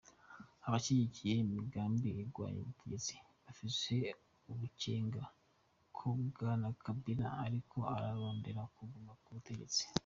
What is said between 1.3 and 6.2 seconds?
imigambwe igwanya ubutegetsi bafise amakenga ko